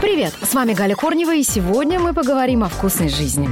[0.00, 0.34] привет!
[0.42, 3.48] С вами Галя Корнева, и сегодня мы поговорим о вкусной жизни.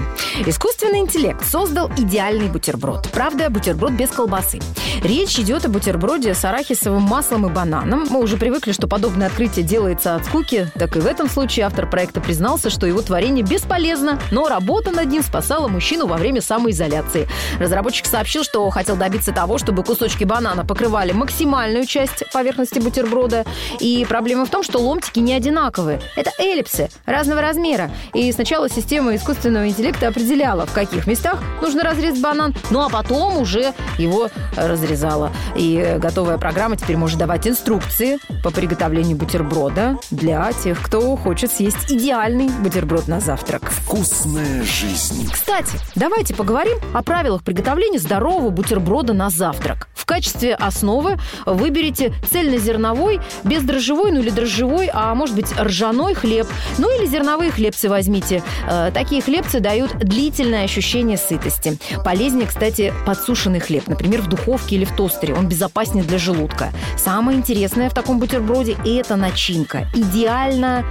[0.47, 3.09] Искусственный интеллект создал идеальный бутерброд.
[3.13, 4.59] Правда, бутерброд без колбасы.
[5.03, 8.07] Речь идет о бутерброде с арахисовым маслом и бананом.
[8.11, 10.71] Мы уже привыкли, что подобное открытие делается от скуки.
[10.75, 15.07] Так и в этом случае автор проекта признался, что его творение бесполезно, но работа над
[15.07, 17.29] ним спасала мужчину во время самоизоляции.
[17.59, 23.45] Разработчик сообщил, что хотел добиться того, чтобы кусочки банана покрывали максимальную часть поверхности бутерброда.
[23.79, 26.01] И проблема в том, что ломтики не одинаковые.
[26.17, 27.91] Это эллипсы разного размера.
[28.13, 33.39] И сначала система искусственного интеллекта определяла, в каких местах нужно разрезать банан, ну а потом
[33.39, 35.31] уже его разрезала.
[35.57, 41.91] И готовая программа теперь может давать инструкции по приготовлению бутерброда для тех, кто хочет съесть
[41.91, 43.63] идеальный бутерброд на завтрак.
[43.71, 45.31] Вкусная жизнь.
[45.31, 49.89] Кстати, давайте поговорим о правилах приготовления здорового бутерброда на завтрак.
[50.05, 56.47] В качестве основы выберите цельнозерновой, бездрожжевой, ну или дрожжевой, а может быть ржаной хлеб.
[56.77, 58.43] Ну или зерновые хлебцы возьмите.
[58.69, 61.79] Э, такие хлебцы дают длительное ощущение сытости.
[62.05, 65.33] Полезнее, кстати, подсушенный хлеб, например, в духовке или в тостере.
[65.33, 66.69] Он безопаснее для желудка.
[66.99, 69.89] Самое интересное в таком бутерброде– это начинка.
[69.95, 70.85] Идеально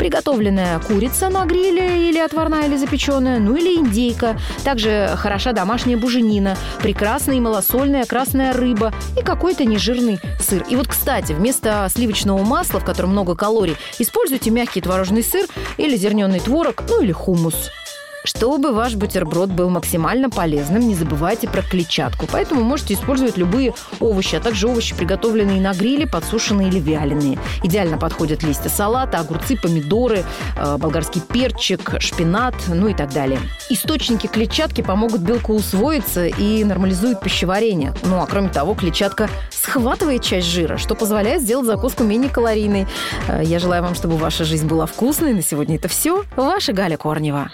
[0.00, 4.40] приготовленная курица на гриле или отварная или запеченная, ну или индейка.
[4.64, 10.64] Также хороша домашняя буженина, прекрасная и малосольная красная рыба и какой-то нежирный сыр.
[10.70, 15.96] И вот, кстати, вместо сливочного масла, в котором много калорий, используйте мягкий творожный сыр или
[15.96, 17.70] зерненый творог, ну или хумус.
[18.30, 22.28] Чтобы ваш бутерброд был максимально полезным, не забывайте про клетчатку.
[22.30, 27.40] Поэтому можете использовать любые овощи, а также овощи, приготовленные на гриле, подсушенные или вяленые.
[27.64, 30.24] Идеально подходят листья салата, огурцы, помидоры,
[30.56, 33.40] э, болгарский перчик, шпинат, ну и так далее.
[33.68, 37.94] Источники клетчатки помогут белку усвоиться и нормализуют пищеварение.
[38.04, 42.86] Ну а кроме того, клетчатка схватывает часть жира, что позволяет сделать закуску менее калорийной.
[43.26, 45.34] Э, я желаю вам, чтобы ваша жизнь была вкусной.
[45.34, 46.22] На сегодня это все.
[46.36, 47.50] Ваша Галя Корнева.